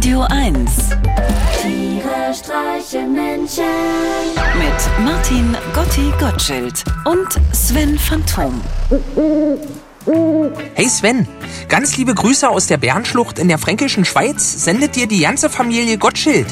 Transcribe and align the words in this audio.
Radio 0.00 0.22
1 0.30 0.70
Tiere 1.60 2.32
streichen 2.32 3.12
Menschen. 3.12 3.64
mit 4.56 5.04
Martin 5.04 5.54
Gotti 5.74 6.10
Gottschild 6.18 6.82
und 7.04 7.28
Sven 7.54 7.98
Phantom. 7.98 8.62
Hey 10.72 10.88
Sven, 10.88 11.28
ganz 11.68 11.98
liebe 11.98 12.14
Grüße 12.14 12.48
aus 12.48 12.66
der 12.66 12.78
Bärenschlucht 12.78 13.38
in 13.38 13.48
der 13.48 13.58
fränkischen 13.58 14.06
Schweiz 14.06 14.64
sendet 14.64 14.96
dir 14.96 15.06
die 15.06 15.20
ganze 15.20 15.50
Familie 15.50 15.98
Gottschild. 15.98 16.46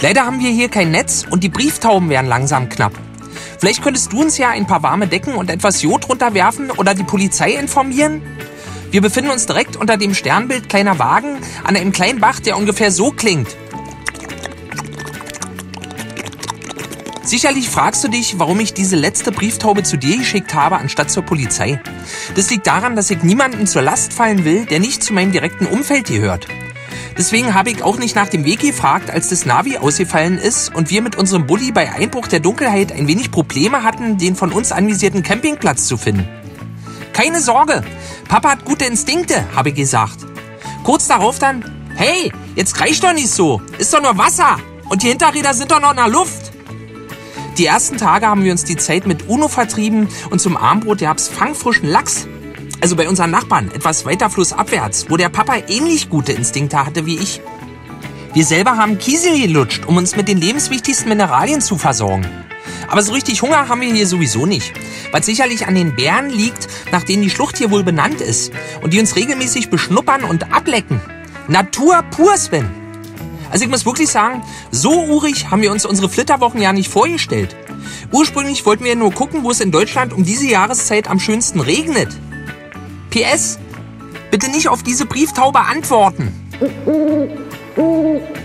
Leider 0.00 0.24
haben 0.24 0.38
wir 0.38 0.50
hier 0.50 0.68
kein 0.68 0.92
Netz 0.92 1.26
und 1.28 1.42
die 1.42 1.48
Brieftauben 1.48 2.08
werden 2.08 2.28
langsam 2.28 2.68
knapp. 2.68 2.92
Vielleicht 3.58 3.82
könntest 3.82 4.12
du 4.12 4.20
uns 4.20 4.38
ja 4.38 4.50
ein 4.50 4.68
paar 4.68 4.84
warme 4.84 5.08
Decken 5.08 5.34
und 5.34 5.50
etwas 5.50 5.82
Jod 5.82 6.08
runterwerfen 6.08 6.70
oder 6.70 6.94
die 6.94 7.02
Polizei 7.02 7.50
informieren? 7.50 8.22
Wir 8.90 9.00
befinden 9.00 9.30
uns 9.30 9.46
direkt 9.46 9.76
unter 9.76 9.96
dem 9.96 10.14
Sternbild 10.14 10.68
kleiner 10.68 10.98
Wagen 10.98 11.38
an 11.62 11.76
einem 11.76 11.92
kleinen 11.92 12.18
Bach, 12.20 12.40
der 12.40 12.56
ungefähr 12.56 12.90
so 12.90 13.12
klingt. 13.12 13.56
Sicherlich 17.22 17.68
fragst 17.70 18.02
du 18.02 18.08
dich, 18.08 18.40
warum 18.40 18.58
ich 18.58 18.74
diese 18.74 18.96
letzte 18.96 19.30
Brieftaube 19.30 19.84
zu 19.84 19.96
dir 19.96 20.18
geschickt 20.18 20.54
habe, 20.54 20.78
anstatt 20.78 21.12
zur 21.12 21.22
Polizei. 21.22 21.80
Das 22.34 22.50
liegt 22.50 22.66
daran, 22.66 22.96
dass 22.96 23.10
ich 23.10 23.22
niemanden 23.22 23.68
zur 23.68 23.82
Last 23.82 24.12
fallen 24.12 24.44
will, 24.44 24.66
der 24.66 24.80
nicht 24.80 25.04
zu 25.04 25.12
meinem 25.12 25.30
direkten 25.30 25.66
Umfeld 25.66 26.08
gehört. 26.08 26.48
Deswegen 27.16 27.54
habe 27.54 27.70
ich 27.70 27.84
auch 27.84 27.98
nicht 27.98 28.16
nach 28.16 28.28
dem 28.28 28.44
Weg 28.44 28.60
gefragt, 28.60 29.10
als 29.10 29.28
das 29.28 29.46
Navi 29.46 29.76
ausgefallen 29.76 30.38
ist 30.38 30.74
und 30.74 30.90
wir 30.90 31.02
mit 31.02 31.14
unserem 31.14 31.46
Bulli 31.46 31.70
bei 31.70 31.92
Einbruch 31.92 32.26
der 32.26 32.40
Dunkelheit 32.40 32.90
ein 32.90 33.06
wenig 33.06 33.30
Probleme 33.30 33.84
hatten, 33.84 34.18
den 34.18 34.34
von 34.34 34.50
uns 34.50 34.72
anvisierten 34.72 35.22
Campingplatz 35.22 35.86
zu 35.86 35.96
finden. 35.96 36.26
Keine 37.12 37.40
Sorge, 37.40 37.84
Papa 38.30 38.50
hat 38.50 38.64
gute 38.64 38.84
Instinkte, 38.84 39.44
habe 39.56 39.70
ich 39.70 39.74
gesagt. 39.74 40.18
Kurz 40.84 41.08
darauf 41.08 41.40
dann, 41.40 41.64
hey, 41.96 42.32
jetzt 42.54 42.76
kreisch 42.76 43.00
doch 43.00 43.12
nicht 43.12 43.28
so, 43.28 43.60
ist 43.76 43.92
doch 43.92 44.00
nur 44.00 44.16
Wasser 44.18 44.56
und 44.88 45.02
die 45.02 45.08
Hinterräder 45.08 45.52
sind 45.52 45.72
doch 45.72 45.80
noch 45.80 45.90
in 45.90 45.96
der 45.96 46.08
Luft. 46.08 46.52
Die 47.58 47.66
ersten 47.66 47.96
Tage 47.96 48.28
haben 48.28 48.44
wir 48.44 48.52
uns 48.52 48.62
die 48.62 48.76
Zeit 48.76 49.04
mit 49.04 49.28
Uno 49.28 49.48
vertrieben 49.48 50.06
und 50.30 50.40
zum 50.40 50.56
Armbrot 50.56 51.00
gab's 51.00 51.26
fangfrischen 51.26 51.88
Lachs. 51.88 52.28
Also 52.80 52.94
bei 52.94 53.08
unseren 53.08 53.32
Nachbarn, 53.32 53.72
etwas 53.72 54.06
weiter 54.06 54.30
flussabwärts, 54.30 55.10
wo 55.10 55.16
der 55.16 55.28
Papa 55.28 55.56
ähnlich 55.66 56.08
gute 56.08 56.30
Instinkte 56.30 56.86
hatte 56.86 57.06
wie 57.06 57.18
ich. 57.18 57.40
Wir 58.32 58.44
selber 58.44 58.76
haben 58.76 58.98
Kiesel 58.98 59.36
gelutscht, 59.36 59.86
um 59.86 59.96
uns 59.96 60.14
mit 60.14 60.28
den 60.28 60.38
lebenswichtigsten 60.38 61.08
Mineralien 61.08 61.60
zu 61.60 61.76
versorgen. 61.76 62.28
Aber 62.88 63.02
so 63.02 63.12
richtig 63.12 63.42
Hunger 63.42 63.68
haben 63.68 63.80
wir 63.80 63.92
hier 63.92 64.06
sowieso 64.06 64.46
nicht. 64.46 64.72
Was 65.10 65.26
sicherlich 65.26 65.66
an 65.66 65.74
den 65.74 65.96
Bären 65.96 66.30
liegt, 66.30 66.68
nach 66.92 67.02
denen 67.02 67.24
die 67.24 67.30
Schlucht 67.30 67.58
hier 67.58 67.72
wohl 67.72 67.82
benannt 67.82 68.20
ist. 68.20 68.52
Und 68.82 68.92
die 68.92 69.00
uns 69.00 69.16
regelmäßig 69.16 69.68
beschnuppern 69.68 70.22
und 70.22 70.52
ablecken. 70.52 71.00
Natur 71.48 72.04
pur, 72.12 72.36
Sven. 72.36 72.70
Also 73.50 73.64
ich 73.64 73.70
muss 73.70 73.84
wirklich 73.84 74.10
sagen, 74.10 74.44
so 74.70 75.06
urig 75.06 75.50
haben 75.50 75.62
wir 75.62 75.72
uns 75.72 75.84
unsere 75.84 76.08
Flitterwochen 76.08 76.62
ja 76.62 76.72
nicht 76.72 76.88
vorgestellt. 76.88 77.56
Ursprünglich 78.12 78.64
wollten 78.64 78.84
wir 78.84 78.94
nur 78.94 79.12
gucken, 79.12 79.42
wo 79.42 79.50
es 79.50 79.60
in 79.60 79.72
Deutschland 79.72 80.12
um 80.12 80.24
diese 80.24 80.46
Jahreszeit 80.46 81.10
am 81.10 81.18
schönsten 81.18 81.58
regnet. 81.58 82.16
PS, 83.10 83.58
bitte 84.30 84.48
nicht 84.50 84.68
auf 84.68 84.84
diese 84.84 85.06
Brieftaube 85.06 85.58
antworten. 85.58 86.32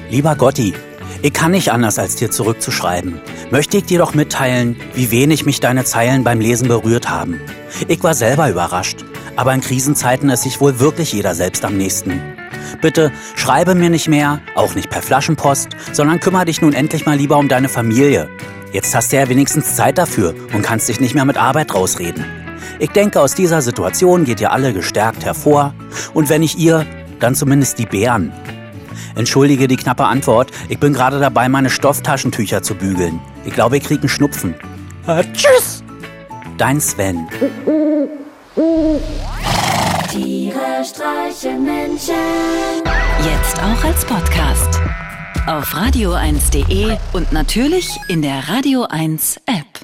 Lieber 0.09 0.35
Gotti, 0.35 0.73
ich 1.21 1.33
kann 1.33 1.51
nicht 1.51 1.71
anders, 1.71 1.97
als 1.97 2.15
dir 2.15 2.29
zurückzuschreiben. 2.29 3.19
Möchte 3.49 3.77
ich 3.77 3.85
dir 3.85 3.99
doch 3.99 4.13
mitteilen, 4.13 4.75
wie 4.93 5.11
wenig 5.11 5.45
mich 5.45 5.59
deine 5.59 5.83
Zeilen 5.83 6.23
beim 6.23 6.39
Lesen 6.39 6.67
berührt 6.67 7.09
haben. 7.09 7.41
Ich 7.87 8.03
war 8.03 8.13
selber 8.13 8.49
überrascht, 8.49 9.03
aber 9.35 9.53
in 9.53 9.61
Krisenzeiten 9.61 10.29
ist 10.29 10.43
sich 10.43 10.61
wohl 10.61 10.79
wirklich 10.79 11.13
jeder 11.13 11.33
selbst 11.35 11.65
am 11.65 11.77
nächsten. 11.77 12.21
Bitte 12.81 13.11
schreibe 13.35 13.75
mir 13.75 13.89
nicht 13.89 14.07
mehr, 14.07 14.41
auch 14.55 14.75
nicht 14.75 14.89
per 14.89 15.01
Flaschenpost, 15.01 15.69
sondern 15.93 16.19
kümmere 16.19 16.45
dich 16.45 16.61
nun 16.61 16.73
endlich 16.73 17.05
mal 17.05 17.17
lieber 17.17 17.37
um 17.37 17.47
deine 17.47 17.69
Familie. 17.69 18.29
Jetzt 18.71 18.93
hast 18.93 19.11
du 19.11 19.17
ja 19.17 19.29
wenigstens 19.29 19.75
Zeit 19.75 19.97
dafür 19.97 20.35
und 20.53 20.61
kannst 20.61 20.89
dich 20.89 20.99
nicht 20.99 21.15
mehr 21.15 21.25
mit 21.25 21.37
Arbeit 21.37 21.73
rausreden. 21.73 22.25
Ich 22.79 22.89
denke, 22.89 23.21
aus 23.21 23.35
dieser 23.35 23.61
Situation 23.61 24.25
geht 24.25 24.41
ihr 24.41 24.51
alle 24.51 24.73
gestärkt 24.73 25.23
hervor 25.23 25.73
und 26.13 26.29
wenn 26.29 26.41
nicht 26.41 26.57
ihr, 26.57 26.85
dann 27.19 27.35
zumindest 27.35 27.79
die 27.79 27.85
Bären. 27.85 28.33
Entschuldige 29.15 29.67
die 29.67 29.77
knappe 29.77 30.05
Antwort, 30.05 30.51
ich 30.69 30.79
bin 30.79 30.93
gerade 30.93 31.19
dabei, 31.19 31.49
meine 31.49 31.69
Stofftaschentücher 31.69 32.63
zu 32.63 32.75
bügeln. 32.75 33.19
Ich 33.45 33.53
glaube, 33.53 33.77
ich 33.77 33.83
krieg 33.83 33.99
einen 33.99 34.09
Schnupfen. 34.09 34.55
Äh, 35.07 35.23
tschüss! 35.33 35.83
Dein 36.57 36.79
Sven. 36.79 37.27
Tiere 40.11 40.83
streichen 40.83 41.65
Menschen. 41.65 42.15
Jetzt 43.23 43.59
auch 43.59 43.83
als 43.83 44.05
Podcast. 44.05 44.79
Auf 45.47 45.75
radio1.de 45.75 46.97
und 47.13 47.31
natürlich 47.33 47.89
in 48.07 48.21
der 48.21 48.47
Radio 48.49 48.87
1 48.89 49.41
App. 49.45 49.74